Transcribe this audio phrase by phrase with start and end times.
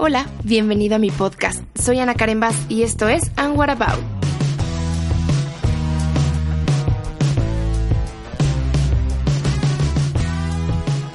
[0.00, 1.60] Hola, bienvenido a mi podcast.
[1.76, 3.98] Soy Ana Karen Bass y esto es And What About.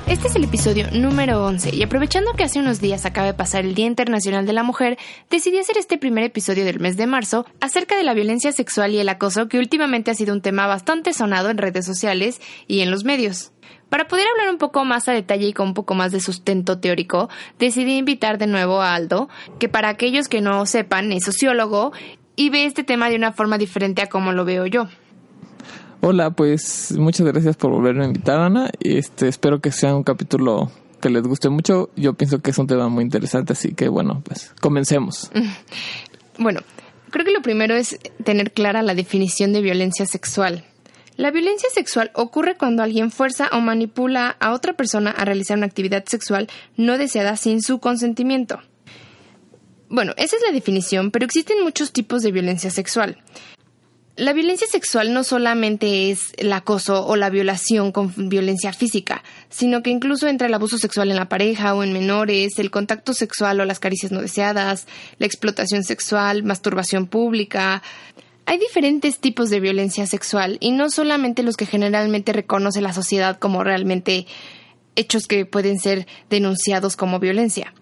[0.05, 3.63] Este es el episodio número 11 y aprovechando que hace unos días acaba de pasar
[3.63, 4.97] el Día Internacional de la Mujer,
[5.29, 8.99] decidí hacer este primer episodio del mes de marzo acerca de la violencia sexual y
[8.99, 12.91] el acoso que últimamente ha sido un tema bastante sonado en redes sociales y en
[12.91, 13.53] los medios.
[13.93, 16.79] Para poder hablar un poco más a detalle y con un poco más de sustento
[16.79, 17.29] teórico,
[17.59, 19.29] decidí invitar de nuevo a Aldo,
[19.59, 21.91] que para aquellos que no sepan es sociólogo
[22.35, 24.87] y ve este tema de una forma diferente a como lo veo yo.
[26.01, 28.71] Hola, pues muchas gracias por volverme a invitar, Ana.
[28.79, 31.91] Este, espero que sea un capítulo que les guste mucho.
[31.95, 35.29] Yo pienso que es un tema muy interesante, así que bueno, pues comencemos.
[36.39, 36.61] Bueno,
[37.11, 40.65] creo que lo primero es tener clara la definición de violencia sexual.
[41.15, 45.67] La violencia sexual ocurre cuando alguien fuerza o manipula a otra persona a realizar una
[45.67, 48.59] actividad sexual no deseada sin su consentimiento.
[49.89, 53.21] Bueno, esa es la definición, pero existen muchos tipos de violencia sexual.
[54.15, 59.81] La violencia sexual no solamente es el acoso o la violación con violencia física, sino
[59.81, 63.59] que incluso entra el abuso sexual en la pareja o en menores, el contacto sexual
[63.59, 67.81] o las caricias no deseadas, la explotación sexual, masturbación pública,
[68.45, 73.39] hay diferentes tipos de violencia sexual y no solamente los que generalmente reconoce la sociedad
[73.39, 74.27] como realmente
[74.95, 77.73] hechos que pueden ser denunciados como violencia.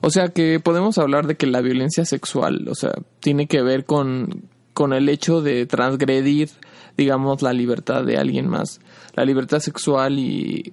[0.00, 3.84] O sea que podemos hablar de que la violencia sexual, o sea, tiene que ver
[3.84, 6.50] con, con el hecho de transgredir,
[6.96, 8.80] digamos, la libertad de alguien más,
[9.14, 10.72] la libertad sexual y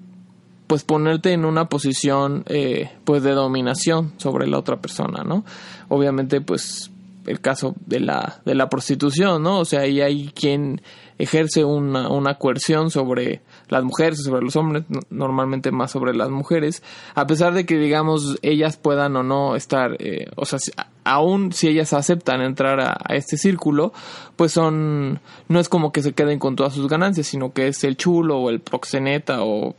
[0.68, 5.44] pues ponerte en una posición eh, pues de dominación sobre la otra persona, ¿no?
[5.90, 6.92] Obviamente pues
[7.32, 9.60] el caso de la, de la prostitución, ¿no?
[9.60, 10.82] O sea, ahí hay quien
[11.18, 16.84] ejerce una, una coerción sobre las mujeres sobre los hombres, normalmente más sobre las mujeres,
[17.16, 20.60] a pesar de que, digamos, ellas puedan o no estar, eh, o sea,
[21.04, 23.94] aún si ellas aceptan entrar a, este círculo,
[24.36, 27.84] pues son, no es como que se queden con todas sus ganancias, sino que es
[27.84, 29.76] el chulo o el proxeneta o,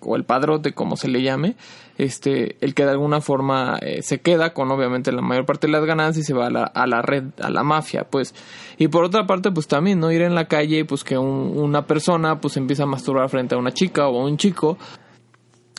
[0.00, 1.56] o el padrote, como se le llame,
[1.98, 5.72] este, el que de alguna forma eh, se queda con obviamente la mayor parte de
[5.72, 8.34] las ganancias y se va a la, red, a la mafia, pues.
[8.78, 10.10] Y por otra parte, pues también, ¿no?
[10.10, 13.72] Ir en la calle, pues que una persona pues empieza a masturbar frente a una
[13.72, 14.78] chica o a un chico,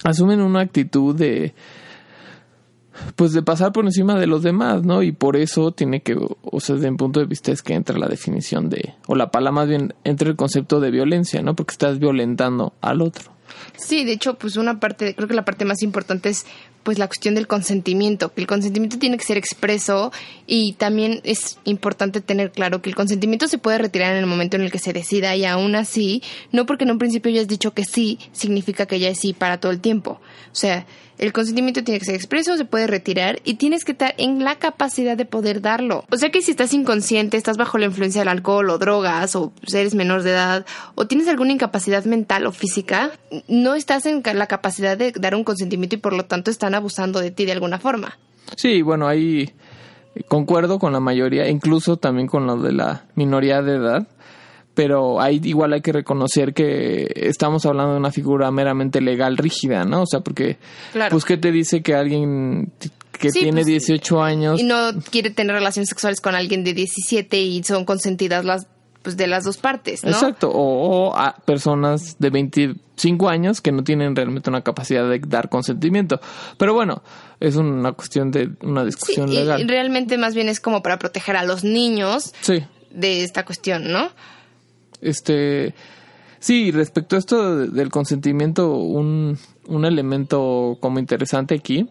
[0.03, 1.53] asumen una actitud de
[3.15, 5.03] pues de pasar por encima de los demás, ¿no?
[5.03, 7.97] Y por eso tiene que, o sea, desde mi punto de vista es que entra
[7.97, 11.55] la definición de, o la palabra más bien, entra el concepto de violencia, ¿no?
[11.55, 13.34] Porque estás violentando al otro.
[13.77, 16.45] Sí, de hecho, pues una parte, creo que la parte más importante es
[16.83, 20.11] pues la cuestión del consentimiento, que el consentimiento tiene que ser expreso
[20.45, 24.55] y también es importante tener claro que el consentimiento se puede retirar en el momento
[24.55, 26.21] en el que se decida y aún así,
[26.51, 29.33] no porque en un principio ya has dicho que sí, significa que ya es sí
[29.33, 30.21] para todo el tiempo.
[30.51, 30.85] O sea,
[31.17, 34.55] el consentimiento tiene que ser expreso, se puede retirar y tienes que estar en la
[34.55, 36.03] capacidad de poder darlo.
[36.11, 39.53] O sea que si estás inconsciente, estás bajo la influencia del alcohol o drogas o
[39.73, 40.65] eres menor de edad
[40.95, 43.11] o tienes alguna incapacidad mental o física,
[43.47, 47.19] no estás en la capacidad de dar un consentimiento y por lo tanto están abusando
[47.19, 48.17] de ti de alguna forma.
[48.55, 49.53] Sí, bueno, ahí
[50.27, 54.07] concuerdo con la mayoría, incluso también con lo de la minoría de edad
[54.75, 59.85] pero ahí igual hay que reconocer que estamos hablando de una figura meramente legal rígida,
[59.85, 60.03] ¿no?
[60.03, 60.57] O sea, porque,
[61.09, 62.71] pues, ¿qué te dice que alguien
[63.13, 64.59] que tiene 18 pues, años...
[64.59, 68.67] Y no quiere tener relaciones sexuales con alguien de 17 y son consentidas las
[69.01, 70.09] pues de las dos partes, ¿no?
[70.09, 75.47] Exacto, o, a personas de 25 años que no tienen realmente una capacidad de dar
[75.47, 76.19] consentimiento.
[76.57, 77.03] Pero bueno,
[77.39, 79.61] es una cuestión de una discusión sí, legal.
[79.61, 82.63] Y realmente más bien es como para proteger a los niños sí.
[82.89, 84.09] de esta cuestión, ¿no?
[85.01, 85.73] Este,
[86.39, 89.37] sí, respecto a esto del consentimiento, un,
[89.67, 91.87] un elemento como interesante aquí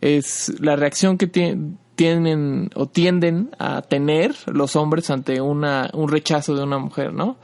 [0.00, 6.54] es la reacción que tienen o tienden a tener los hombres ante una, un rechazo
[6.54, 7.36] de una mujer, ¿no?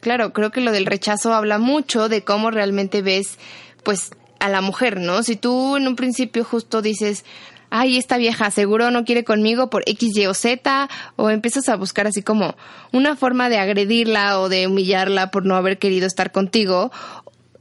[0.00, 3.36] Claro, creo que lo del rechazo habla mucho de cómo realmente ves,
[3.82, 5.24] pues, a la mujer, ¿no?
[5.24, 7.24] Si tú en un principio justo dices,
[7.70, 11.76] ay, esta vieja seguro no quiere conmigo por X, Y o Z, o empiezas a
[11.76, 12.54] buscar así como
[12.92, 16.90] una forma de agredirla o de humillarla por no haber querido estar contigo,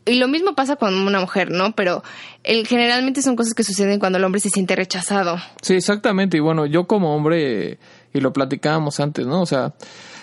[0.05, 1.73] y lo mismo pasa con una mujer, ¿no?
[1.73, 2.01] Pero
[2.43, 5.37] generalmente son cosas que suceden cuando el hombre se siente rechazado.
[5.61, 6.37] Sí, exactamente.
[6.37, 7.77] Y bueno, yo como hombre,
[8.13, 9.41] y lo platicábamos antes, ¿no?
[9.41, 9.73] O sea,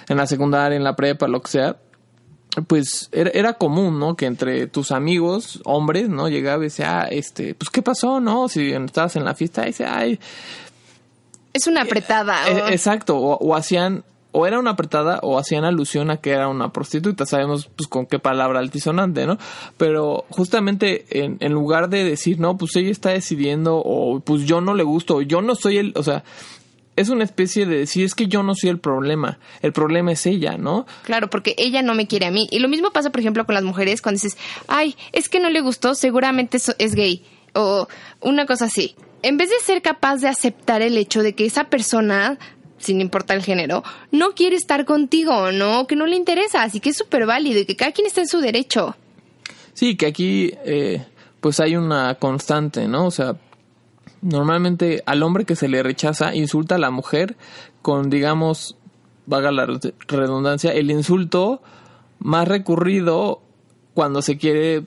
[0.09, 1.77] en la secundaria, en la prepa, lo que sea,
[2.67, 4.17] pues era, era común, ¿no?
[4.17, 6.29] Que entre tus amigos, hombres, ¿no?
[6.29, 8.49] Llegaba y decía, ah, este, pues, ¿qué pasó, no?
[8.49, 10.19] Si estabas en la fiesta, dice, ay...
[11.53, 12.49] Es una apretada.
[12.49, 14.05] Eh, exacto, o, o hacían
[14.37, 17.25] o era una apretada o hacían alusión a que era una prostituta.
[17.25, 19.39] Sabemos pues con qué palabra altisonante, ¿no?
[19.77, 24.61] Pero justamente en, en lugar de decir, no, pues ella está decidiendo o pues yo
[24.61, 26.25] no le gusto o yo no soy el, o sea,
[26.97, 30.27] es una especie de decir, es que yo no soy el problema, el problema es
[30.27, 30.87] ella, ¿no?
[31.05, 32.49] Claro, porque ella no me quiere a mí.
[32.51, 34.39] Y lo mismo pasa, por ejemplo, con las mujeres cuando dices,
[34.69, 37.25] ay, es que no le gustó, seguramente es gay.
[37.55, 37.89] O
[38.21, 38.95] una cosa así.
[39.23, 42.39] En vez de ser capaz de aceptar el hecho de que esa persona
[42.85, 45.87] sin importar el género, no quiere estar contigo, ¿no?
[45.87, 48.29] Que no le interesa, así que es súper válido y que cada quien está en
[48.29, 48.95] su derecho.
[49.73, 51.05] Sí, que aquí eh,
[51.41, 53.07] pues hay una constante, ¿no?
[53.07, 53.37] O sea,
[54.25, 57.37] normalmente al hombre que se le rechaza insulta a la mujer
[57.83, 58.77] con, digamos,
[59.27, 59.67] vaga la
[60.09, 61.63] redundancia, el insulto
[62.19, 63.43] más recurrido
[63.93, 64.87] cuando se quiere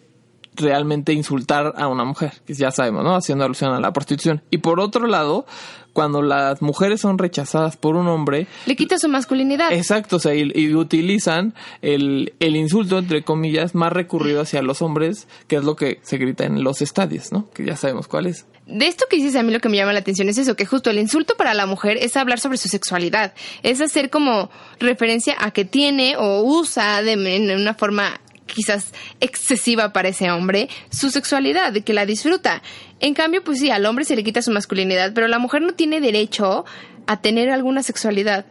[0.58, 3.16] realmente insultar a una mujer, que ya sabemos, ¿no?
[3.16, 4.42] Haciendo alusión a la prostitución.
[4.50, 5.46] Y por otro lado,
[5.94, 8.46] cuando las mujeres son rechazadas por un hombre...
[8.68, 9.72] Le quita su masculinidad.
[9.72, 15.28] Exacto, o sea, y, utilizan el, el, insulto, entre comillas, más recurrido hacia los hombres,
[15.48, 17.50] que es lo que se grita en los estadios, ¿no?
[17.50, 18.46] Que ya sabemos cuál es.
[18.68, 20.66] De esto que dices a mí lo que me llama la atención es eso, que
[20.66, 23.34] justo el insulto para la mujer es hablar sobre su sexualidad,
[23.64, 29.94] es hacer como referencia a que tiene o usa de, en una forma quizás excesiva
[29.94, 32.62] para ese hombre, su sexualidad, que la disfruta.
[33.00, 35.74] En cambio, pues sí, al hombre se le quita su masculinidad, pero la mujer no
[35.74, 36.66] tiene derecho
[37.06, 38.46] a tener alguna sexualidad.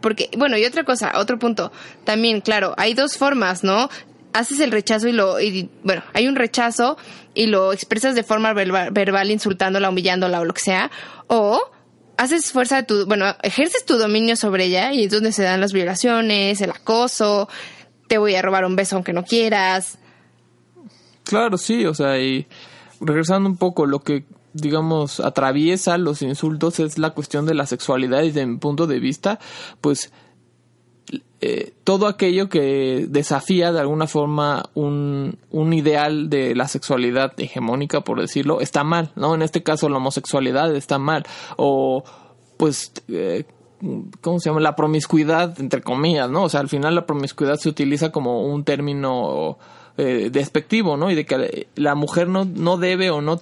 [0.00, 1.72] Porque, bueno, y otra cosa, otro punto,
[2.04, 3.90] también, claro, hay dos formas, ¿no?
[4.32, 5.36] Haces el rechazo y lo,
[5.82, 6.96] bueno, hay un rechazo
[7.34, 10.90] y lo expresas de forma verbal, verbal, insultándola, humillándola o lo que sea,
[11.26, 11.60] o
[12.16, 15.60] haces fuerza de tu, bueno, ejerces tu dominio sobre ella y es donde se dan
[15.60, 17.48] las violaciones, el acoso,
[18.10, 19.96] te voy a robar un beso aunque no quieras.
[21.22, 22.48] Claro, sí, o sea, y
[23.00, 28.24] regresando un poco, lo que digamos atraviesa los insultos es la cuestión de la sexualidad
[28.24, 29.38] y de mi punto de vista,
[29.80, 30.12] pues
[31.40, 38.00] eh, todo aquello que desafía de alguna forma un, un, ideal de la sexualidad hegemónica,
[38.00, 39.36] por decirlo, está mal, ¿no?
[39.36, 41.24] En este caso la homosexualidad está mal,
[41.56, 42.02] o
[42.56, 43.44] pues eh,
[44.20, 44.60] ¿cómo se llama?
[44.60, 46.44] La promiscuidad, entre comillas, ¿no?
[46.44, 49.58] O sea, al final la promiscuidad se utiliza como un término
[49.96, 51.10] eh, despectivo, ¿no?
[51.10, 53.40] Y de que la mujer no, no debe o no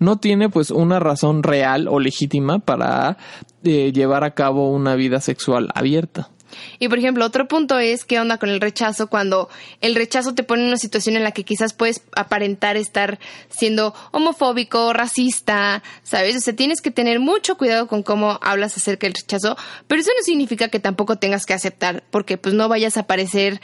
[0.00, 3.16] no tiene pues una razón real o legítima para
[3.64, 6.30] eh, llevar a cabo una vida sexual abierta.
[6.78, 9.48] Y por ejemplo, otro punto es qué onda con el rechazo cuando
[9.80, 13.18] el rechazo te pone en una situación en la que quizás puedes aparentar estar
[13.48, 16.36] siendo homofóbico, racista, ¿sabes?
[16.36, 19.56] O sea, tienes que tener mucho cuidado con cómo hablas acerca del rechazo,
[19.86, 23.60] pero eso no significa que tampoco tengas que aceptar, porque pues no vayas a parecer,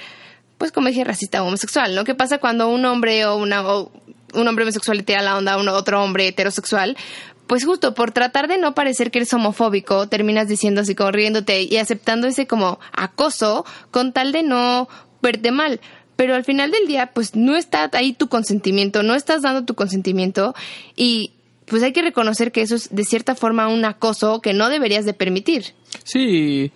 [0.58, 2.04] pues como dije, racista o homosexual, ¿no?
[2.04, 3.62] ¿Qué pasa cuando un hombre o una...
[3.68, 6.96] un hombre homosexual le tira la onda a un otro hombre heterosexual,
[7.46, 11.76] pues justo por tratar de no parecer que eres homofóbico, terminas diciendo así corriéndote y
[11.76, 14.88] aceptando ese como acoso con tal de no
[15.22, 15.80] verte mal.
[16.16, 19.74] Pero al final del día, pues no está ahí tu consentimiento, no estás dando tu
[19.74, 20.54] consentimiento
[20.96, 21.32] y
[21.66, 25.04] pues hay que reconocer que eso es de cierta forma un acoso que no deberías
[25.04, 25.74] de permitir.
[26.04, 26.72] Sí,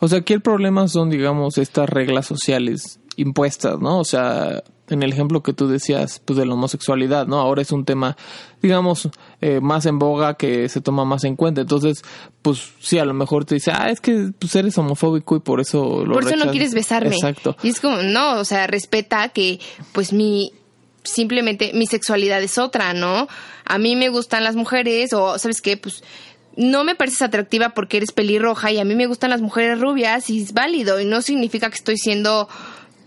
[0.00, 3.98] o sea, aquí el problema son, digamos, estas reglas sociales impuestas, ¿no?
[3.98, 7.40] O sea, en el ejemplo que tú decías, pues de la homosexualidad, ¿no?
[7.40, 8.16] Ahora es un tema,
[8.62, 9.08] digamos,
[9.40, 11.60] eh, más en boga que se toma más en cuenta.
[11.60, 12.02] Entonces,
[12.42, 15.60] pues sí, a lo mejor te dice, ah, es que pues eres homofóbico y por
[15.60, 17.14] eso lo Por eso no quieres besarme.
[17.14, 17.56] Exacto.
[17.62, 19.60] Y es como, no, o sea, respeta que,
[19.92, 20.52] pues mi,
[21.02, 23.28] simplemente mi sexualidad es otra, ¿no?
[23.64, 25.76] A mí me gustan las mujeres o, ¿sabes qué?
[25.76, 26.02] Pues
[26.56, 30.30] no me pareces atractiva porque eres pelirroja y a mí me gustan las mujeres rubias
[30.30, 32.48] y es válido y no significa que estoy siendo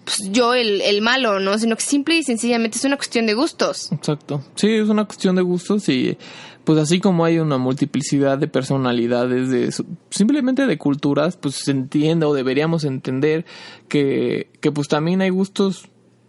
[0.10, 1.58] pues, yo el, el, malo, ¿no?
[1.60, 3.92] Sino que simple y sencillamente es una cuestión de gustos.
[3.92, 4.44] Exacto.
[4.56, 6.18] Sí, es una cuestión de gustos y
[6.64, 9.72] pues así como hay una multiplicidad de personalidades, de
[10.10, 13.46] simplemente de culturas, pues se entiende o deberíamos entender
[13.88, 15.86] que, que pues también hay gustos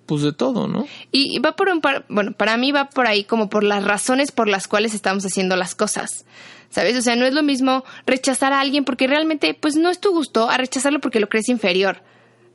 [0.07, 0.87] pues de todo, ¿no?
[1.13, 4.33] Y va por un par, bueno, para mí va por ahí como por las razones
[4.33, 6.27] por las cuales estamos haciendo las cosas.
[6.69, 6.97] ¿Sabes?
[6.97, 10.13] O sea, no es lo mismo rechazar a alguien porque realmente pues no es tu
[10.13, 12.03] gusto a rechazarlo porque lo crees inferior.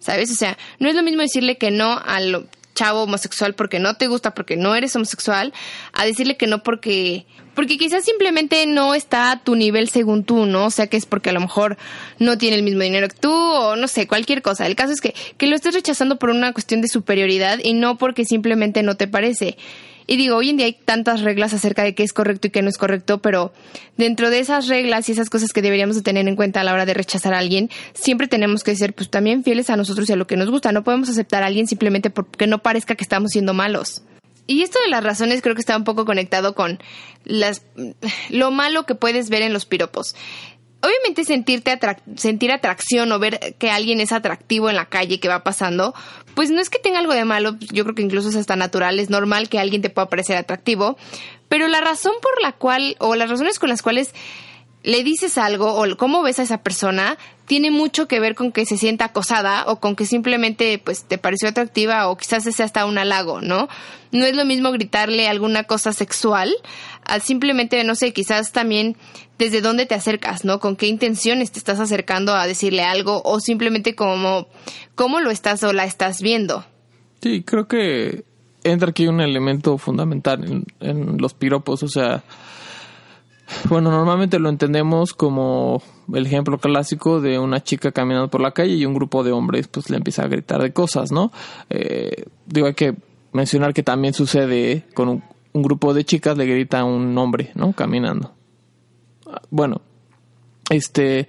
[0.06, 0.32] ¿Sabes?
[0.32, 2.46] O sea, no es lo mismo decirle que no a lo
[2.76, 5.52] chavo homosexual porque no te gusta, porque no eres homosexual,
[5.94, 10.46] a decirle que no porque porque quizás simplemente no está a tu nivel según tú,
[10.46, 10.66] ¿no?
[10.66, 11.78] O sea, que es porque a lo mejor
[12.20, 14.68] no tiene el mismo dinero que tú o no sé, cualquier cosa.
[14.68, 17.98] El caso es que, que lo estés rechazando por una cuestión de superioridad y no
[17.98, 19.58] porque simplemente no te parece.
[20.08, 22.62] Y digo, hoy en día hay tantas reglas acerca de qué es correcto y qué
[22.62, 23.54] no es correcto, pero
[23.98, 26.74] dentro de esas reglas y esas cosas que deberíamos de tener en cuenta a la
[26.74, 30.14] hora de rechazar a alguien, siempre tenemos que ser pues también fieles a nosotros y
[30.14, 30.72] a lo que nos gusta.
[30.72, 34.04] No podemos aceptar a alguien simplemente porque no parezca que estamos siendo malos.
[34.48, 36.80] Y esto de las razones creo que está un poco conectado con
[37.24, 37.64] las
[38.30, 40.16] lo malo que puedes ver en los piropos
[40.86, 41.78] obviamente sentirte
[42.16, 45.94] sentir atracción o ver que alguien es atractivo en la calle que va pasando,
[46.36, 49.00] pues no es que tenga algo de malo, yo creo que incluso es hasta natural,
[49.00, 50.98] es normal que alguien te pueda parecer atractivo,
[51.50, 54.14] pero la razón por la cual o las razones con las cuales
[54.84, 58.66] le dices algo o cómo ves a esa persona tiene mucho que ver con que
[58.66, 62.86] se sienta acosada o con que simplemente pues te pareció atractiva o quizás sea hasta
[62.86, 63.68] un halago, ¿no?
[64.12, 66.54] No es lo mismo gritarle alguna cosa sexual
[67.06, 68.98] a simplemente, no sé, quizás también
[69.38, 70.60] desde dónde te acercas, ¿no?
[70.60, 74.48] Con qué intenciones te estás acercando a decirle algo o simplemente como
[74.96, 76.66] cómo lo estás o la estás viendo.
[77.22, 78.24] Sí, creo que
[78.64, 82.24] entra aquí un elemento fundamental en, en los piropos, o sea,
[83.70, 85.82] bueno, normalmente lo entendemos como
[86.14, 89.68] el ejemplo clásico de una chica caminando por la calle y un grupo de hombres
[89.68, 91.32] pues le empieza a gritar de cosas, ¿no?
[91.70, 92.96] Eh, digo, hay que
[93.34, 95.24] mencionar que también sucede con un,
[95.64, 97.74] grupo de chicas le grita a un hombre, ¿no?
[97.74, 98.34] Caminando.
[99.50, 99.82] Bueno,
[100.70, 101.28] este,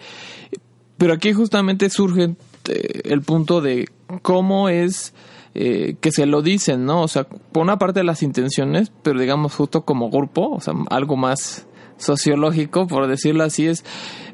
[0.99, 2.37] pero aquí justamente surge
[2.69, 3.89] eh, el punto de
[4.23, 5.15] cómo es
[5.55, 7.03] eh, que se lo dicen, ¿no?
[7.03, 11.17] O sea, por una parte las intenciones, pero digamos justo como grupo, o sea, algo
[11.17, 11.67] más
[11.99, 13.85] sociológico, por decirlo así, es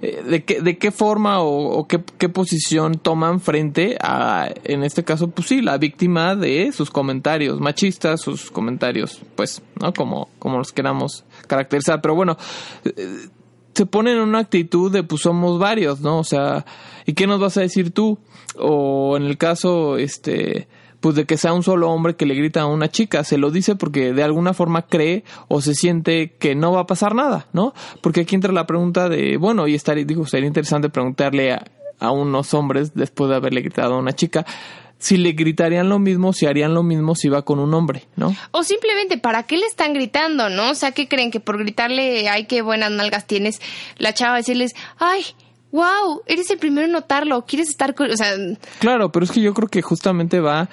[0.02, 5.04] eh, de, qué, de qué forma o, qué, qué, posición toman frente a, en este
[5.04, 9.92] caso, pues sí, la víctima de sus comentarios machistas, sus comentarios, pues, ¿no?
[9.92, 12.00] Como, como los queramos caracterizar.
[12.00, 12.36] Pero bueno,
[12.84, 13.28] eh,
[13.74, 16.18] se ponen en una actitud de, pues somos varios, ¿no?
[16.18, 16.64] O sea,
[17.06, 18.18] ¿y qué nos vas a decir tú?
[18.58, 20.68] O en el caso, este
[21.02, 23.50] pues de que sea un solo hombre que le grita a una chica, se lo
[23.50, 27.48] dice porque de alguna forma cree o se siente que no va a pasar nada,
[27.52, 27.74] ¿no?
[28.00, 31.64] Porque aquí entra la pregunta de, bueno, y estaría, digo, sería interesante preguntarle a,
[31.98, 34.46] a unos hombres después de haberle gritado a una chica,
[35.02, 38.34] si le gritarían lo mismo, si harían lo mismo si va con un hombre, ¿no?
[38.52, 40.70] O simplemente, ¿para qué le están gritando, no?
[40.70, 41.32] O sea, ¿qué creen?
[41.32, 43.60] Que por gritarle, ay, qué buenas nalgas tienes,
[43.98, 45.24] la chava decirles, ay,
[45.72, 48.34] wow, eres el primero en notarlo, quieres estar con, o sea...
[48.78, 50.68] Claro, pero es que yo creo que justamente va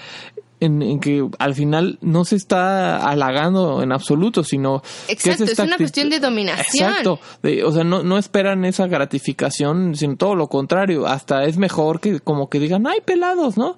[0.60, 6.10] en, que al final no se está halagando en absoluto, sino Exacto, es, una cuestión
[6.10, 6.90] de dominación.
[6.90, 7.20] Exacto,
[7.66, 12.20] o sea, no, no esperan esa gratificación, sino todo lo contrario, hasta es mejor que
[12.20, 13.78] como que digan, ay, pelados, ¿no?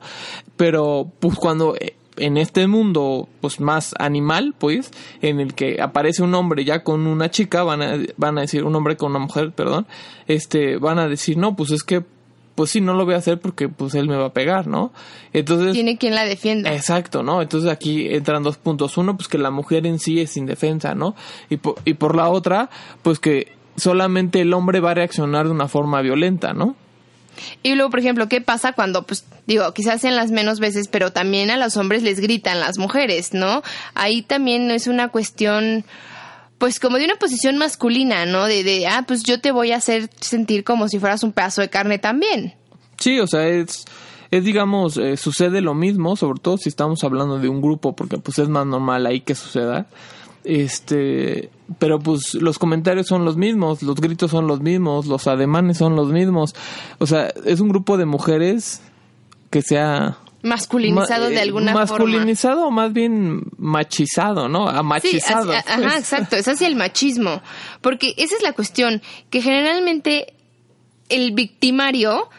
[0.57, 4.91] Pero pues cuando eh, en este mundo pues más animal pues
[5.21, 8.63] en el que aparece un hombre ya con una chica van a van a decir
[8.63, 9.87] un hombre con una mujer perdón
[10.27, 12.03] este van a decir no pues es que
[12.55, 14.91] pues sí no lo voy a hacer porque pues él me va a pegar no
[15.33, 16.73] entonces tiene quien la defienda.
[16.73, 18.97] Exacto no entonces aquí entran dos puntos.
[18.97, 21.15] Uno pues que la mujer en sí es indefensa no
[21.49, 22.69] y por, y por la otra
[23.01, 26.75] pues que solamente el hombre va a reaccionar de una forma violenta no
[27.63, 31.11] y luego, por ejemplo, ¿qué pasa cuando, pues, digo, quizás sean las menos veces, pero
[31.11, 33.61] también a los hombres les gritan las mujeres, ¿no?
[33.93, 35.85] Ahí también es una cuestión,
[36.57, 38.45] pues, como de una posición masculina, ¿no?
[38.45, 41.61] De, de, ah, pues yo te voy a hacer sentir como si fueras un pedazo
[41.61, 42.55] de carne también.
[42.97, 43.85] Sí, o sea, es,
[44.29, 48.17] es digamos, eh, sucede lo mismo, sobre todo si estamos hablando de un grupo, porque
[48.17, 49.87] pues es más normal ahí que suceda.
[50.43, 55.77] Este, pero pues los comentarios son los mismos, los gritos son los mismos, los ademanes
[55.77, 56.55] son los mismos.
[56.99, 58.81] O sea, es un grupo de mujeres
[59.49, 61.85] que sea masculinizado de eh, alguna forma.
[61.85, 64.67] Masculinizado o más bien machizado, ¿no?
[64.67, 65.51] Amachizado.
[65.53, 65.95] ajá, pues.
[65.97, 67.41] exacto, es hacia el machismo,
[67.81, 70.33] porque esa es la cuestión, que generalmente
[71.09, 72.29] el victimario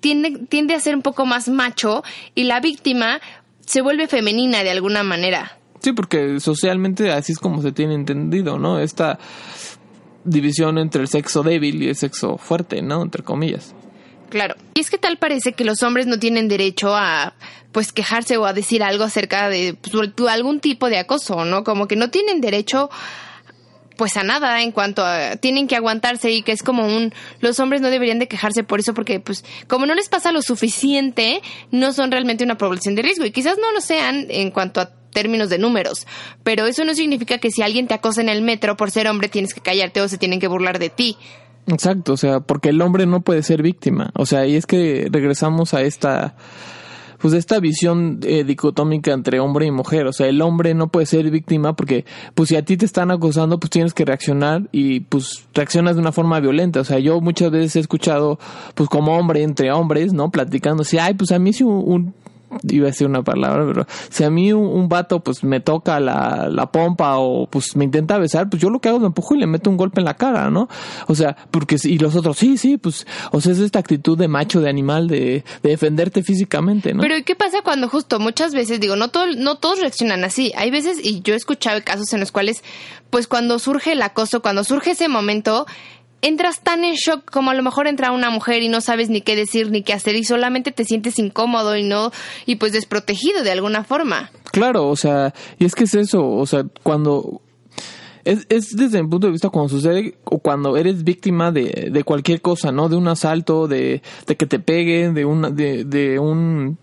[0.00, 2.02] tiende, tiende a ser un poco más macho
[2.34, 3.20] y la víctima
[3.66, 5.59] se vuelve femenina de alguna manera.
[5.80, 8.78] Sí, porque socialmente así es como se tiene entendido, ¿no?
[8.78, 9.18] Esta
[10.24, 13.02] división entre el sexo débil y el sexo fuerte, ¿no?
[13.02, 13.74] Entre comillas.
[14.28, 14.54] Claro.
[14.74, 17.34] Y es que tal parece que los hombres no tienen derecho a
[17.72, 19.94] pues quejarse o a decir algo acerca de pues,
[20.28, 21.64] algún tipo de acoso, ¿no?
[21.64, 22.90] Como que no tienen derecho
[23.96, 27.60] pues a nada en cuanto a tienen que aguantarse y que es como un los
[27.60, 31.42] hombres no deberían de quejarse por eso porque pues como no les pasa lo suficiente
[31.70, 34.99] no son realmente una población de riesgo y quizás no lo sean en cuanto a
[35.12, 36.06] términos de números,
[36.42, 39.28] pero eso no significa que si alguien te acosa en el metro por ser hombre
[39.28, 41.16] tienes que callarte o se tienen que burlar de ti.
[41.66, 45.08] Exacto, o sea, porque el hombre no puede ser víctima, o sea, y es que
[45.10, 46.34] regresamos a esta
[47.20, 50.06] pues esta visión eh, dicotómica entre hombre y mujer.
[50.06, 53.10] O sea, el hombre no puede ser víctima porque, pues si a ti te están
[53.10, 56.80] acosando, pues tienes que reaccionar y pues reaccionas de una forma violenta.
[56.80, 58.38] O sea, yo muchas veces he escuchado,
[58.74, 60.30] pues como hombre entre hombres, ¿no?
[60.30, 62.14] Platicando así, ay, pues a mí si un
[62.62, 66.48] iba a decir una palabra, pero si a mí un, vato pues me toca la,
[66.50, 69.34] la, pompa o pues me intenta besar, pues yo lo que hago es me empujo
[69.34, 70.68] y le meto un golpe en la cara, ¿no?
[71.06, 74.28] O sea, porque y los otros, sí, sí, pues, o sea, es esta actitud de
[74.28, 77.02] macho, de animal, de, de defenderte físicamente, ¿no?
[77.02, 80.52] Pero ¿y qué pasa cuando justo muchas veces, digo, no, todo, no todos reaccionan así?
[80.56, 82.62] Hay veces, y yo he escuchado casos en los cuales,
[83.10, 85.66] pues cuando surge el acoso, cuando surge ese momento,
[86.22, 89.20] entras tan en shock como a lo mejor entra una mujer y no sabes ni
[89.20, 92.12] qué decir ni qué hacer y solamente te sientes incómodo y no
[92.46, 94.30] y pues desprotegido de alguna forma.
[94.52, 97.40] Claro, o sea, y es que es eso, o sea, cuando
[98.24, 102.04] es, es desde mi punto de vista cuando sucede o cuando eres víctima de, de
[102.04, 102.88] cualquier cosa, ¿no?
[102.88, 106.78] De un asalto, de, de que te peguen, de, una, de, de un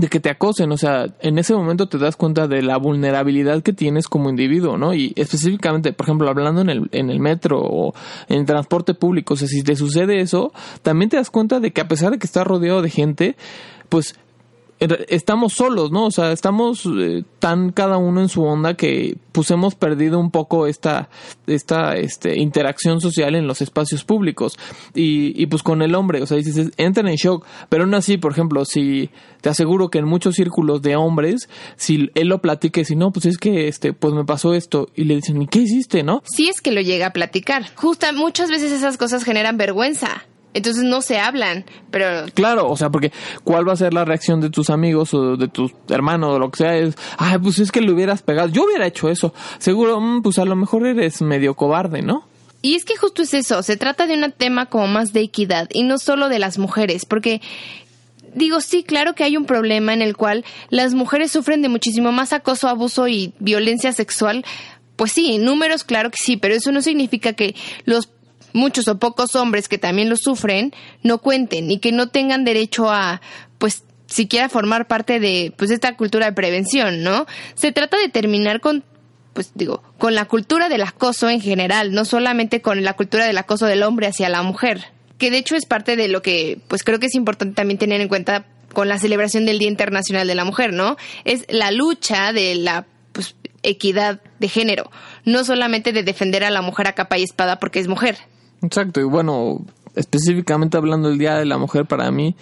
[0.00, 3.62] de que te acosen, o sea, en ese momento te das cuenta de la vulnerabilidad
[3.62, 4.94] que tienes como individuo, ¿no?
[4.94, 7.94] Y específicamente, por ejemplo, hablando en el, en el metro o
[8.28, 10.52] en el transporte público, o sea, si te sucede eso,
[10.82, 13.36] también te das cuenta de que a pesar de que estás rodeado de gente,
[13.90, 14.14] pues
[15.08, 16.06] estamos solos, ¿no?
[16.06, 20.30] O sea, estamos eh, tan cada uno en su onda que pues hemos perdido un
[20.30, 21.08] poco esta,
[21.46, 24.58] esta este, interacción social en los espacios públicos.
[24.94, 28.16] Y, y pues con el hombre, o sea, dices, entran en shock, pero aún así,
[28.16, 29.10] por ejemplo, si
[29.40, 33.26] te aseguro que en muchos círculos de hombres, si él lo platique, si no, pues
[33.26, 36.22] es que, este, pues me pasó esto, y le dicen, ¿y qué hiciste, no?
[36.24, 37.66] Sí es que lo llega a platicar.
[37.74, 40.24] Justo muchas veces esas cosas generan vergüenza.
[40.52, 42.26] Entonces no se hablan, pero...
[42.34, 43.12] Claro, o sea, porque
[43.44, 46.50] ¿cuál va a ser la reacción de tus amigos o de tus hermanos o lo
[46.50, 46.76] que sea?
[46.76, 48.48] Es, ay, pues es que le hubieras pegado.
[48.48, 49.32] Yo hubiera hecho eso.
[49.58, 52.24] Seguro, mm, pues a lo mejor eres medio cobarde, ¿no?
[52.62, 55.68] Y es que justo es eso, se trata de un tema como más de equidad
[55.72, 57.40] y no solo de las mujeres, porque
[58.34, 62.12] digo, sí, claro que hay un problema en el cual las mujeres sufren de muchísimo
[62.12, 64.44] más acoso, abuso y violencia sexual.
[64.96, 67.54] Pues sí, números, claro que sí, pero eso no significa que
[67.86, 68.10] los
[68.52, 72.90] muchos o pocos hombres que también lo sufren no cuenten y que no tengan derecho
[72.90, 73.20] a,
[73.58, 77.26] pues, siquiera formar parte de, pues, esta cultura de prevención, ¿no?
[77.54, 78.84] Se trata de terminar con
[79.32, 83.38] pues digo, con la cultura del acoso en general, no solamente con la cultura del
[83.38, 84.86] acoso del hombre hacia la mujer,
[85.18, 88.00] que de hecho es parte de lo que pues creo que es importante también tener
[88.00, 90.96] en cuenta con la celebración del Día Internacional de la Mujer, ¿no?
[91.24, 94.90] Es la lucha de la pues, equidad de género,
[95.24, 98.16] no solamente de defender a la mujer a capa y espada porque es mujer,
[98.62, 102.34] Exacto, y bueno, específicamente hablando del Día de la Mujer para mí,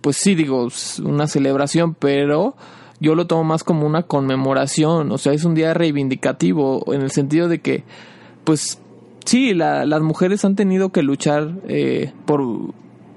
[0.00, 0.68] pues sí digo,
[1.04, 2.54] una celebración, pero
[3.00, 7.10] yo lo tomo más como una conmemoración, o sea, es un día reivindicativo en el
[7.10, 7.84] sentido de que,
[8.44, 8.78] pues
[9.24, 12.42] sí, la, las mujeres han tenido que luchar eh, por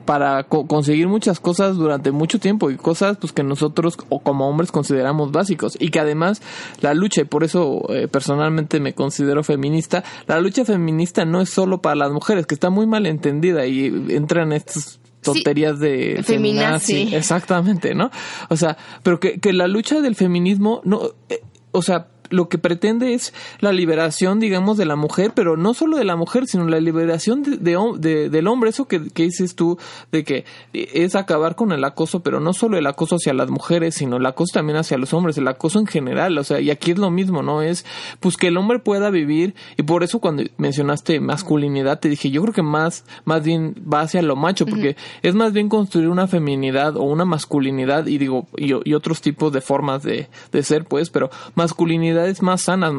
[0.06, 4.72] para conseguir muchas cosas durante mucho tiempo y cosas pues que nosotros o como hombres
[4.72, 5.78] consideramos básicos.
[5.80, 6.42] Y que además
[6.82, 11.50] la lucha y por eso eh, personalmente me considero feminista la lucha feminista no es
[11.50, 17.16] solo para las mujeres que está muy mal entendida y entran estas tonterías de feminazi.
[17.16, 18.12] exactamente no
[18.50, 22.58] o sea pero que, que la lucha del feminismo no eh, o sea lo que
[22.58, 26.68] pretende es la liberación, digamos, de la mujer, pero no solo de la mujer, sino
[26.68, 28.72] la liberación de, del hombre.
[28.72, 29.78] Eso que, dices tú,
[30.12, 33.94] de que es acabar con el acoso, pero no solo el acoso hacia las mujeres,
[33.96, 36.36] sino el acoso también hacia los hombres, el acoso en general.
[36.40, 37.62] O sea, y aquí es lo mismo, ¿no?
[37.62, 37.86] Es,
[38.20, 42.42] pues, que el hombre pueda vivir, y por eso cuando mencionaste masculinidad, te dije, yo
[42.42, 46.28] creo que más, más bien va hacia lo macho, porque es más bien construir una
[46.28, 50.86] feminidad o una masculinidad, y digo, y, y otros tipos de formas de, de ser,
[50.86, 52.94] pues, pero masculinidad más sanas,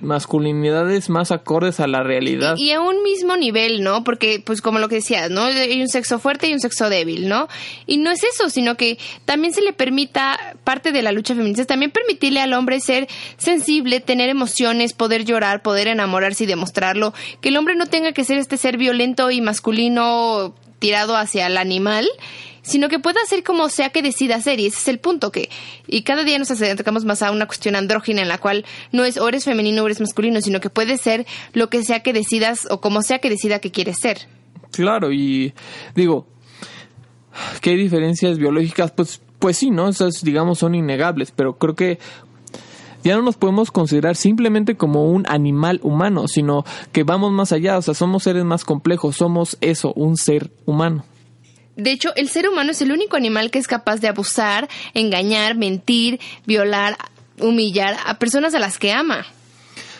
[0.00, 2.54] masculinidades más acordes a la realidad.
[2.56, 4.04] Y, a un mismo nivel, ¿no?
[4.04, 5.44] Porque, pues como lo que decías, ¿no?
[5.44, 7.48] Hay un sexo fuerte y un sexo débil, ¿no?
[7.86, 11.64] Y no es eso, sino que también se le permita, parte de la lucha feminista,
[11.64, 17.14] también permitirle al hombre ser sensible, tener emociones, poder llorar, poder enamorarse y demostrarlo.
[17.40, 21.58] Que el hombre no tenga que ser este ser violento y masculino tirado hacia el
[21.58, 22.08] animal,
[22.62, 25.50] sino que pueda hacer como sea que decida hacer, y ese es el punto que,
[25.86, 29.18] y cada día nos acercamos más a una cuestión andrógina en la cual no es
[29.18, 32.66] o eres femenino o eres masculino, sino que puede ser lo que sea que decidas
[32.70, 34.28] o como sea que decida que quieres ser.
[34.70, 35.52] Claro, y
[35.94, 36.26] digo,
[37.60, 38.90] ¿qué diferencias biológicas?
[38.92, 39.88] Pues, pues sí, ¿no?
[39.88, 41.98] Esas, digamos, son innegables, pero creo que
[43.04, 47.76] ya no nos podemos considerar simplemente como un animal humano, sino que vamos más allá,
[47.76, 51.04] o sea, somos seres más complejos, somos eso, un ser humano.
[51.76, 55.56] De hecho, el ser humano es el único animal que es capaz de abusar, engañar,
[55.56, 56.96] mentir, violar,
[57.40, 59.24] humillar a personas a las que ama.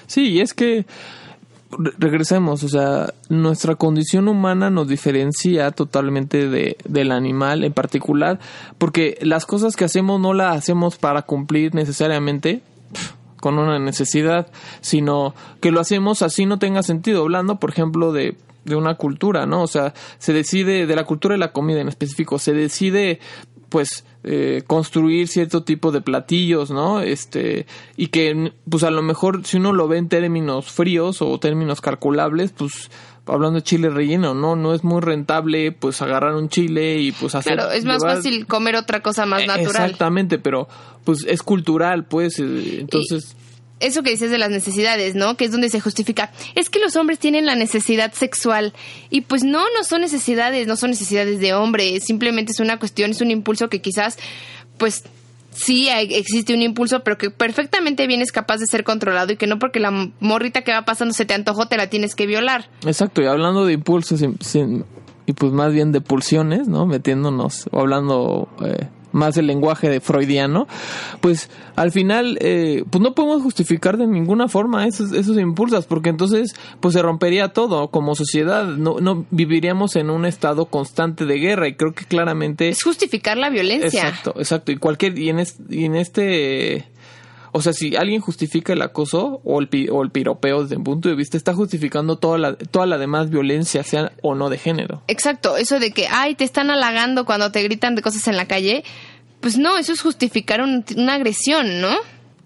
[0.06, 0.84] Sí, es que
[1.98, 8.38] regresemos, o sea, nuestra condición humana nos diferencia totalmente de, del animal en particular,
[8.78, 12.60] porque las cosas que hacemos no las hacemos para cumplir necesariamente
[13.40, 14.48] con una necesidad,
[14.80, 19.46] sino que lo hacemos así no tenga sentido, hablando, por ejemplo, de de una cultura,
[19.46, 19.62] ¿no?
[19.62, 23.20] O sea, se decide, de la cultura de la comida en específico, se decide,
[23.68, 27.00] pues, eh, construir cierto tipo de platillos, ¿no?
[27.00, 31.38] Este, y que, pues, a lo mejor, si uno lo ve en términos fríos o
[31.40, 32.90] términos calculables, pues,
[33.26, 34.56] hablando de chile relleno, ¿no?
[34.56, 37.54] No es muy rentable, pues, agarrar un chile y, pues, hacer...
[37.54, 39.84] Claro, es más fácil comer otra cosa más natural.
[39.86, 40.68] Exactamente, pero,
[41.04, 43.36] pues, es cultural, pues, eh, entonces
[43.82, 45.36] eso que dices de las necesidades, ¿no?
[45.36, 46.30] Que es donde se justifica.
[46.54, 48.72] Es que los hombres tienen la necesidad sexual.
[49.10, 52.00] Y pues no, no son necesidades, no son necesidades de hombre.
[52.00, 54.18] Simplemente es una cuestión, es un impulso que quizás,
[54.78, 55.04] pues
[55.50, 59.46] sí existe un impulso, pero que perfectamente bien es capaz de ser controlado y que
[59.46, 62.68] no porque la morrita que va pasando se te antojó te la tienes que violar.
[62.86, 66.86] Exacto, y hablando de impulsos y pues más bien de pulsiones, ¿no?
[66.86, 70.66] Metiéndonos o hablando eh, más el lenguaje de freudiano,
[71.20, 76.10] pues al final eh, pues no podemos justificar de ninguna forma esos, esos impulsos, porque
[76.10, 81.38] entonces pues se rompería todo como sociedad, no, no viviríamos en un estado constante de
[81.38, 82.68] guerra y creo que claramente...
[82.68, 84.08] Es justificar la violencia.
[84.08, 86.91] Exacto, exacto, y cualquier, y en, y en este
[87.52, 91.10] o sea, si alguien justifica el acoso o el, o el piropeo desde un punto
[91.10, 95.02] de vista, está justificando toda la, toda la demás violencia, sea o no de género.
[95.06, 98.46] Exacto, eso de que, ay, te están halagando cuando te gritan de cosas en la
[98.46, 98.84] calle,
[99.40, 101.94] pues no, eso es justificar una agresión, ¿no?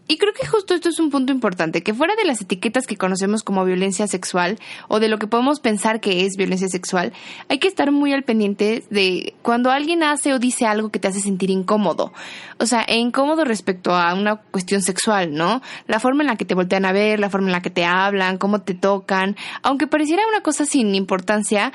[0.09, 2.97] Y creo que justo esto es un punto importante, que fuera de las etiquetas que
[2.97, 7.13] conocemos como violencia sexual o de lo que podemos pensar que es violencia sexual,
[7.49, 11.09] hay que estar muy al pendiente de cuando alguien hace o dice algo que te
[11.09, 12.13] hace sentir incómodo.
[12.59, 15.61] O sea, e incómodo respecto a una cuestión sexual, ¿no?
[15.89, 17.85] La forma en la que te voltean a ver, la forma en la que te
[17.85, 21.73] hablan, cómo te tocan, aunque pareciera una cosa sin importancia,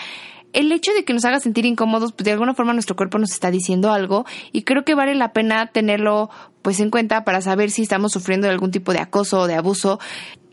[0.54, 3.32] el hecho de que nos haga sentir incómodos, pues de alguna forma nuestro cuerpo nos
[3.32, 6.30] está diciendo algo y creo que vale la pena tenerlo
[6.62, 9.56] pues en cuenta para saber si estamos sufriendo de algún tipo de acoso o de
[9.56, 10.00] abuso,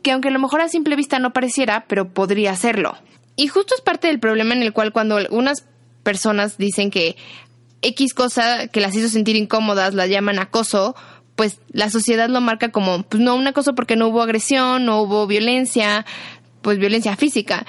[0.02, 2.96] que aunque a lo mejor a simple vista no pareciera, pero podría serlo.
[3.36, 5.64] Y justo es parte del problema en el cual cuando algunas
[6.02, 7.16] personas dicen que
[7.82, 10.96] X cosa que las hizo sentir incómodas la llaman acoso,
[11.36, 15.02] pues la sociedad lo marca como, pues no un acoso porque no hubo agresión, no
[15.02, 16.04] hubo violencia,
[16.62, 17.64] pues violencia física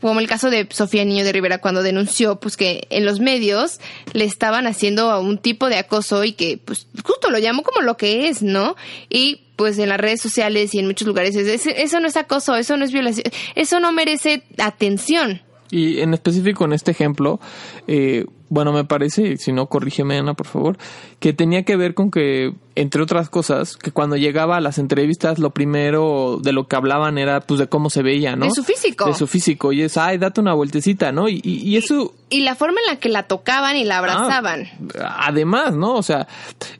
[0.00, 3.80] como el caso de Sofía Niño de Rivera cuando denunció pues que en los medios
[4.12, 7.96] le estaban haciendo un tipo de acoso y que pues justo lo llamó como lo
[7.96, 8.76] que es, ¿no?
[9.08, 12.76] Y pues en las redes sociales y en muchos lugares eso no es acoso, eso
[12.76, 15.42] no es violación, eso no merece atención.
[15.70, 17.38] Y en específico en este ejemplo,
[17.86, 20.76] eh, bueno, me parece, si no, corrígeme Ana, por favor,
[21.20, 25.38] que tenía que ver con que, entre otras cosas, que cuando llegaba a las entrevistas,
[25.38, 28.46] lo primero de lo que hablaban era, pues, de cómo se veía, ¿no?
[28.46, 29.06] De su físico.
[29.06, 29.72] De su físico.
[29.72, 31.28] Y es, ay, date una vueltecita, ¿no?
[31.28, 32.12] Y, y, eso...
[32.28, 34.68] Y, la forma en la que la tocaban y la ah, abrazaban.
[34.98, 35.94] además, ¿no?
[35.94, 36.26] O sea,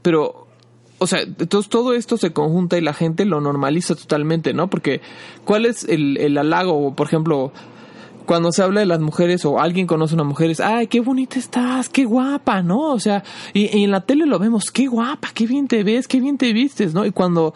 [0.02, 0.48] pero...
[1.02, 4.68] O sea, entonces todo esto se conjunta y la gente lo normaliza totalmente, ¿no?
[4.68, 5.00] Porque,
[5.46, 6.94] ¿cuál es el, el halago?
[6.94, 7.54] Por ejemplo,
[8.26, 11.00] cuando se habla de las mujeres o alguien conoce a una mujer es, ay, qué
[11.00, 12.92] bonita estás, qué guapa, ¿no?
[12.92, 16.20] O sea, y, en la tele lo vemos, qué guapa, qué bien te ves, qué
[16.20, 17.04] bien te vistes, ¿no?
[17.04, 17.54] Y cuando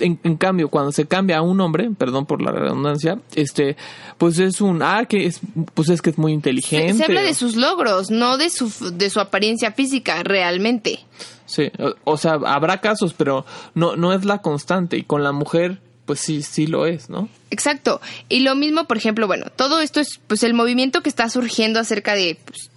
[0.00, 3.76] en, cambio, cuando se cambia a un hombre, perdón por la redundancia, este,
[4.18, 5.40] pues es un, ah, que es,
[5.74, 6.94] pues es que es muy inteligente.
[6.94, 11.00] Se, habla de sus logros, no de su, de su apariencia física, realmente.
[11.46, 11.70] Sí,
[12.04, 14.98] o, sea, habrá casos, pero no, no es la constante.
[14.98, 17.28] Y con la mujer, pues sí, sí lo es, ¿no?
[17.50, 18.00] Exacto.
[18.28, 21.80] Y lo mismo, por ejemplo, bueno, todo esto es pues el movimiento que está surgiendo
[21.80, 22.70] acerca de pues,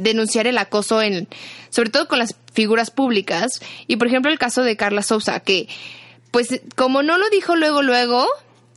[0.00, 1.28] denunciar el acoso en,
[1.68, 3.60] sobre todo con las figuras públicas.
[3.86, 5.68] Y por ejemplo el caso de Carla Sousa, que
[6.30, 8.26] pues como no lo dijo luego, luego,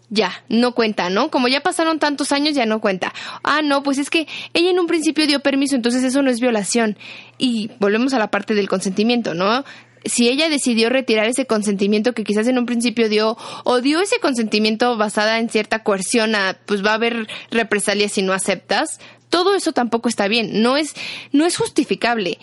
[0.10, 1.32] ya, no cuenta, ¿no?
[1.32, 3.13] Como ya pasaron tantos años, ya no cuenta.
[3.44, 6.39] Ah, no, pues es que ella en un principio dio permiso, entonces eso no es
[6.39, 6.98] violación.
[7.38, 9.63] Y volvemos a la parte del consentimiento, ¿no?
[10.06, 14.20] Si ella decidió retirar ese consentimiento que quizás en un principio dio, o dio ese
[14.20, 19.56] consentimiento basada en cierta coerción a, pues va a haber represalias si no aceptas, todo
[19.56, 20.94] eso tampoco está bien, no es,
[21.32, 22.38] no es justificable.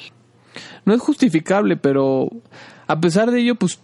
[0.85, 2.29] No es justificable, pero
[2.87, 3.79] a pesar de ello, pues,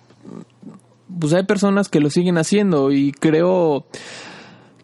[1.20, 3.86] pues hay personas que lo siguen haciendo y creo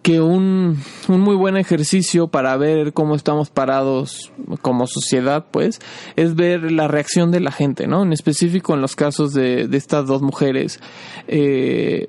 [0.02, 5.80] que un, un, muy buen ejercicio para ver cómo estamos parados como sociedad, pues,
[6.16, 8.02] es ver la reacción de la gente, ¿no?
[8.02, 10.80] En específico en los casos de, de estas dos mujeres,
[11.28, 12.08] eh,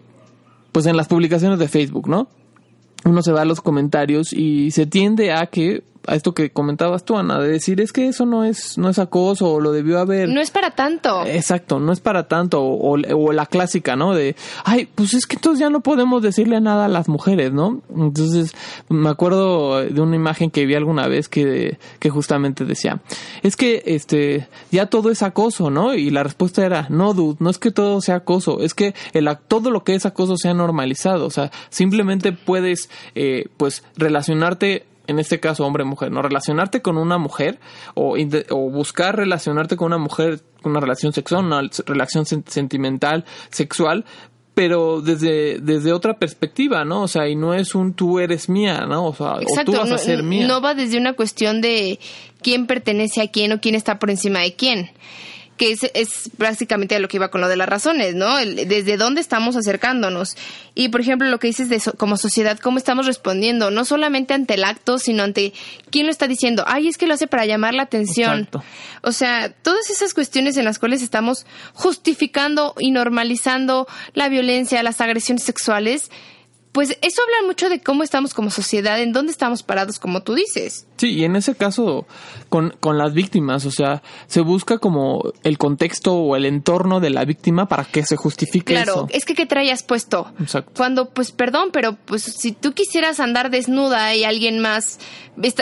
[0.71, 2.27] pues en las publicaciones de Facebook, ¿no?
[3.05, 7.05] Uno se va a los comentarios y se tiende a que a esto que comentabas
[7.05, 9.99] tú, Ana, de decir es que eso no es, no es acoso o lo debió
[9.99, 10.29] haber.
[10.29, 11.25] No es para tanto.
[11.25, 12.61] Exacto, no es para tanto.
[12.61, 14.13] O, o, la clásica, ¿no?
[14.13, 14.35] De,
[14.65, 17.81] ay, pues es que entonces ya no podemos decirle nada a las mujeres, ¿no?
[17.95, 18.53] Entonces,
[18.89, 23.01] me acuerdo de una imagen que vi alguna vez que, que justamente decía,
[23.41, 25.93] es que este, ya todo es acoso, ¿no?
[25.95, 29.29] Y la respuesta era, no, dude, no es que todo sea acoso, es que el,
[29.47, 31.25] todo lo que es acoso sea normalizado.
[31.25, 36.21] O sea, simplemente puedes, eh, pues, relacionarte en este caso hombre-mujer, ¿no?
[36.21, 37.59] Relacionarte con una mujer
[37.93, 38.15] o,
[38.49, 44.05] o, buscar relacionarte con una mujer, una relación sexual, una relación sentimental, sexual,
[44.53, 47.03] pero desde, desde otra perspectiva, ¿no?
[47.03, 49.07] O sea, y no es un tú eres mía, ¿no?
[49.07, 50.47] O sea, o tú vas a ser mía.
[50.47, 51.99] No va desde una cuestión de
[52.41, 54.91] quién pertenece a quién o quién está por encima de quién
[55.57, 58.37] que es, es prácticamente a lo que iba con lo de las razones, ¿no?
[58.37, 60.35] desde dónde estamos acercándonos.
[60.75, 64.55] Y, por ejemplo, lo que dices de como sociedad, cómo estamos respondiendo, no solamente ante
[64.55, 65.53] el acto, sino ante
[65.91, 66.63] quién lo está diciendo.
[66.65, 68.49] Ay, es que lo hace para llamar la atención.
[69.01, 75.01] O sea, todas esas cuestiones en las cuales estamos justificando y normalizando la violencia, las
[75.01, 76.09] agresiones sexuales,
[76.73, 80.33] pues eso habla mucho de cómo estamos como sociedad, en dónde estamos parados, como tú
[80.33, 80.87] dices.
[80.97, 82.07] Sí, y en ese caso,
[82.49, 87.11] con, con las víctimas, o sea, se busca como el contexto o el entorno de
[87.11, 89.07] la víctima para que se justifique claro, eso.
[89.11, 90.33] es que ¿qué traías puesto?
[90.39, 90.71] Exacto.
[90.75, 94.99] Cuando, pues, perdón, pero pues si tú quisieras andar desnuda y alguien más,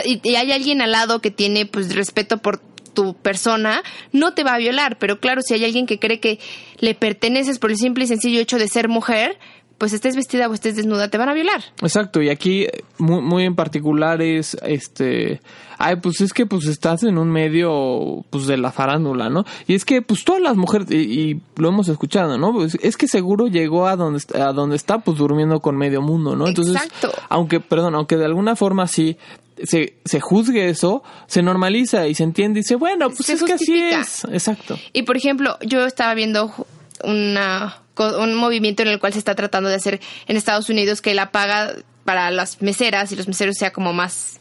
[0.04, 2.62] y hay alguien al lado que tiene, pues, respeto por
[2.94, 4.98] tu persona, no te va a violar.
[4.98, 6.38] Pero claro, si hay alguien que cree que
[6.78, 9.38] le perteneces por el simple y sencillo hecho de ser mujer,
[9.82, 11.60] pues estés vestida o estés desnuda, te van a violar.
[11.80, 12.68] Exacto, y aquí
[12.98, 15.40] muy, muy en particular es, este,
[15.76, 19.44] ay, pues es que pues estás en un medio, pues de la farándula, ¿no?
[19.66, 22.52] Y es que pues todas las mujeres, y, lo hemos escuchado, ¿no?
[22.52, 26.36] Pues es que seguro llegó a donde, a donde está, pues durmiendo con medio mundo,
[26.36, 26.46] ¿no?
[26.46, 27.10] Entonces, Exacto.
[27.28, 29.16] aunque, perdón, aunque de alguna forma sí
[29.64, 33.54] se, se juzgue eso, se normaliza y se entiende y dice, bueno, pues es que
[33.54, 34.24] así es.
[34.30, 34.78] Exacto.
[34.92, 36.54] Y por ejemplo, yo estaba viendo
[37.02, 41.14] una un movimiento en el cual se está tratando de hacer en Estados Unidos que
[41.14, 41.74] la paga
[42.04, 44.40] para las meseras y los meseros sea como más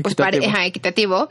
[0.00, 0.52] pues, equitativo.
[0.64, 1.28] equitativo,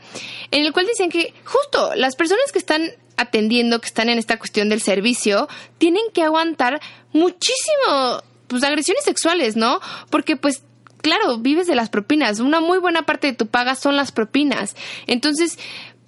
[0.50, 4.38] en el cual dicen que justo las personas que están atendiendo, que están en esta
[4.38, 6.80] cuestión del servicio, tienen que aguantar
[7.12, 9.80] muchísimo pues agresiones sexuales, ¿no?
[10.10, 10.62] Porque pues
[11.02, 14.76] claro, vives de las propinas, una muy buena parte de tu paga son las propinas.
[15.06, 15.58] Entonces,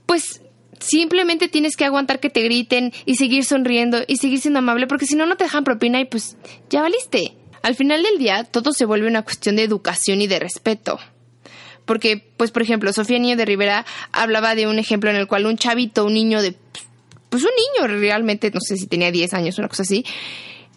[0.07, 0.41] pues
[0.81, 5.07] simplemente tienes que aguantar que te griten y seguir sonriendo y seguir siendo amable porque
[5.07, 6.37] si no, no te dejan propina y pues
[6.71, 7.37] ya valiste.
[7.63, 10.99] Al final del día, todo se vuelve una cuestión de educación y de respeto.
[11.87, 15.47] Porque, pues, por ejemplo, Sofía Niño de Rivera hablaba de un ejemplo en el cual
[15.47, 16.55] un chavito, un niño de,
[17.31, 20.05] pues un niño realmente, no sé si tenía 10 años, una cosa así,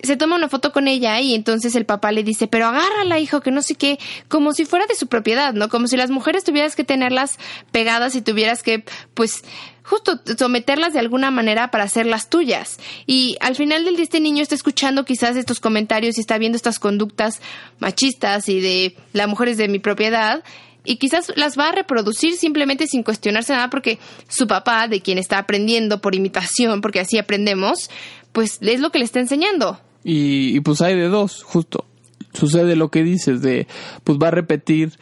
[0.01, 3.41] se toma una foto con ella y entonces el papá le dice, pero agárrala, hijo,
[3.41, 5.69] que no sé qué, como si fuera de su propiedad, ¿no?
[5.69, 7.37] Como si las mujeres tuvieras que tenerlas
[7.71, 9.43] pegadas y tuvieras que, pues,
[9.87, 12.77] justo someterlas de alguna manera para hacerlas tuyas.
[13.05, 16.57] Y al final del día este niño está escuchando quizás estos comentarios y está viendo
[16.57, 17.41] estas conductas
[17.79, 20.43] machistas y de la mujer es de mi propiedad
[20.83, 23.97] y quizás las va a reproducir simplemente sin cuestionarse nada porque
[24.27, 27.89] su papá, de quien está aprendiendo por imitación, porque así aprendemos,
[28.33, 29.79] pues es lo que le está enseñando.
[30.03, 31.85] Y, pues hay de dos, justo.
[32.33, 33.67] Sucede lo que dices, de
[34.03, 34.93] pues va a repetir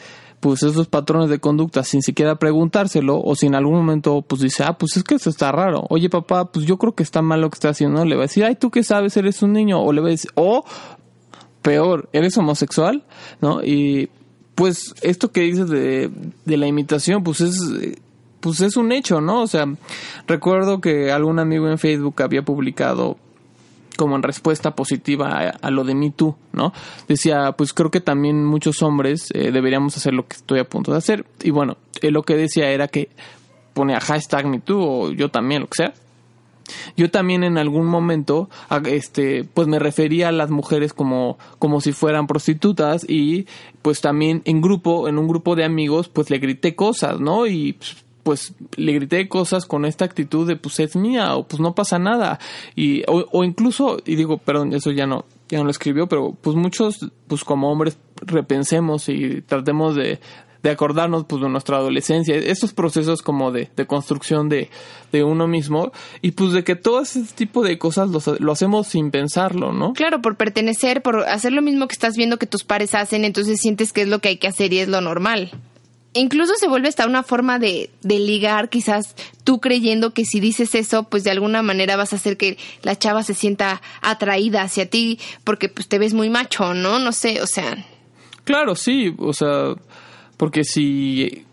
[0.46, 4.64] pues esos patrones de conducta sin siquiera preguntárselo o si en algún momento pues dice,
[4.64, 5.88] ah, pues es que eso está raro.
[5.90, 8.06] Oye papá, pues yo creo que está mal lo que está haciendo.
[8.06, 9.82] Le va a decir, ay, tú qué sabes, eres un niño.
[9.82, 10.64] O le va a decir, o
[11.64, 13.04] peor, eres homosexual,
[13.42, 13.64] ¿no?
[13.64, 14.12] Y
[14.54, 16.12] pues esto que dices de,
[16.46, 17.60] de la imitación, pues es
[18.40, 19.42] pues es un hecho, ¿no?
[19.42, 19.66] O sea,
[20.28, 23.18] recuerdo que algún amigo en Facebook había publicado
[23.96, 26.74] como en respuesta positiva a, lo de Me Too, ¿no?
[27.08, 30.92] Decía, pues creo que también muchos hombres eh, deberíamos hacer lo que estoy a punto
[30.92, 31.26] de hacer.
[31.44, 33.10] Y bueno, él lo que decía era que
[33.74, 35.94] ponía hashtag Me Too o yo también, lo que sea.
[36.98, 38.50] Yo también en algún momento,
[38.86, 43.46] este, pues me refería a las mujeres como, como si fueran prostitutas y
[43.82, 47.46] pues también en grupo, en un grupo de amigos, pues le grité cosas, ¿no?
[47.46, 51.60] Y pues, pues le grité cosas con esta actitud de pues es mía o pues
[51.60, 52.40] no pasa nada
[52.76, 56.56] y o, incluso y digo perdón eso ya no ya no lo escribió pero pues
[56.56, 60.20] muchos pues como hombres repensemos y tratemos de,
[60.64, 64.72] de acordarnos pues de nuestra adolescencia, estos procesos como de, de construcción de,
[65.12, 65.92] de, uno mismo
[66.24, 69.94] y pues de que todo ese tipo de cosas lo, lo, hacemos sin pensarlo, ¿no?
[69.94, 73.60] Claro, por pertenecer, por hacer lo mismo que estás viendo que tus pares hacen, entonces
[73.62, 75.52] sientes que es lo que hay que hacer y es lo normal
[76.16, 81.04] incluso se vuelve hasta una forma de, ligar, quizás tú creyendo que si dices eso,
[81.04, 85.20] pues de alguna manera vas a hacer que la chava se sienta atraída hacia ti
[85.44, 87.00] porque pues te ves muy macho, ¿no?
[87.00, 87.86] No sé, o sea.
[88.44, 89.76] Claro, sí, o sea,
[90.38, 91.46] porque si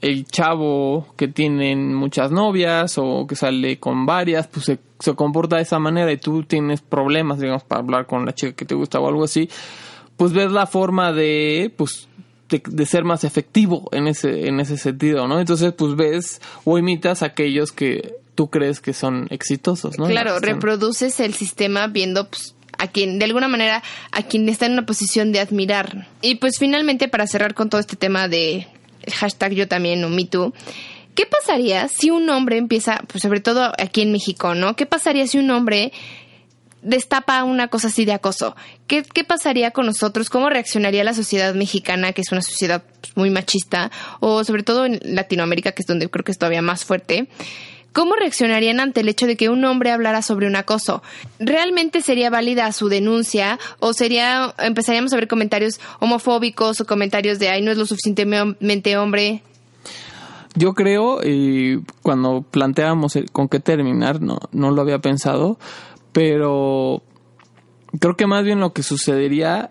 [0.00, 5.56] el chavo que tiene muchas novias o que sale con varias, pues se, se, comporta
[5.56, 8.74] de esa manera y tú tienes problemas, digamos, para hablar con la chica que te
[8.74, 9.50] gusta o algo así,
[10.16, 12.08] pues ves la forma de, pues,
[12.50, 15.40] de, ser más efectivo en ese, en ese sentido, ¿no?
[15.40, 20.06] Entonces, pues ves o imitas a aquellos que tú crees que son exitosos, ¿no?
[20.06, 24.72] Claro, reproduces el sistema viendo, pues, a quien, de alguna manera, a quien está en
[24.72, 26.08] una posición de admirar.
[26.22, 28.66] Y pues finalmente, para cerrar con todo este tema de
[29.12, 30.54] hashtag yo también o me too,
[31.14, 34.76] ¿qué pasaría si un hombre empieza, pues sobre todo aquí en México, ¿no?
[34.76, 35.92] ¿Qué pasaría si un hombre
[36.82, 38.56] destapa una cosa así de acoso?
[38.86, 40.30] ¿Qué, qué pasaría con nosotros?
[40.30, 43.90] ¿Cómo reaccionaría la sociedad mexicana, que es una sociedad pues, muy machista,
[44.20, 47.28] o sobre todo en Latinoamérica, que es donde creo que es todavía más fuerte?
[47.92, 51.02] ¿Cómo reaccionarían ante el hecho de que un hombre hablara sobre un acoso?
[51.40, 57.48] ¿Realmente sería válida su denuncia o sería empezaríamos a ver comentarios homofóbicos o comentarios de
[57.48, 59.42] ay no es lo suficientemente hombre?
[60.54, 65.58] Yo creo y cuando planteábamos con qué terminar no no lo había pensado,
[66.12, 67.02] pero
[67.98, 69.70] creo que más bien lo que sucedería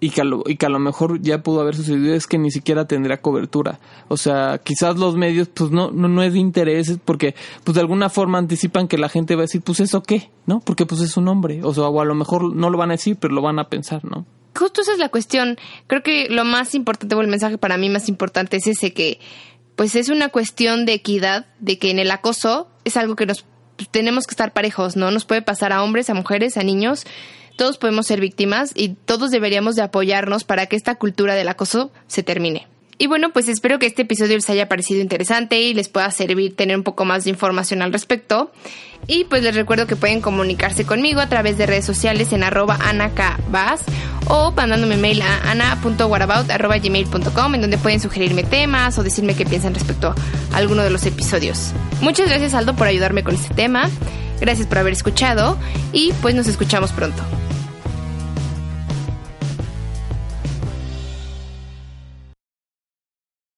[0.00, 2.38] y que, a lo, y que a lo mejor ya pudo haber sucedido es que
[2.38, 3.80] ni siquiera tendría cobertura.
[4.08, 7.80] O sea, quizás los medios pues no, no, no es de interés porque pues de
[7.80, 10.60] alguna forma anticipan que la gente va a decir pues eso qué, ¿no?
[10.60, 11.60] Porque pues es un hombre.
[11.64, 13.68] O sea, o a lo mejor no lo van a decir, pero lo van a
[13.68, 14.24] pensar, ¿no?
[14.56, 15.56] Justo esa es la cuestión.
[15.86, 19.18] Creo que lo más importante o el mensaje para mí más importante es ese que
[19.76, 23.44] pues es una cuestión de equidad, de que en el acoso es algo que nos
[23.90, 25.10] tenemos que estar parejos, ¿no?
[25.10, 27.06] Nos puede pasar a hombres, a mujeres, a niños
[27.58, 31.90] todos podemos ser víctimas y todos deberíamos de apoyarnos para que esta cultura del acoso
[32.06, 32.68] se termine.
[32.98, 36.56] Y bueno, pues espero que este episodio les haya parecido interesante y les pueda servir
[36.56, 38.50] tener un poco más de información al respecto.
[39.06, 42.76] Y pues les recuerdo que pueden comunicarse conmigo a través de redes sociales en arroba
[42.80, 43.82] anacabas
[44.26, 50.12] o mandándome mail a ana.whatabout.gmail.com en donde pueden sugerirme temas o decirme qué piensan respecto
[50.52, 51.72] a alguno de los episodios.
[52.00, 53.88] Muchas gracias Aldo por ayudarme con este tema.
[54.40, 55.56] Gracias por haber escuchado
[55.92, 57.22] y pues nos escuchamos pronto.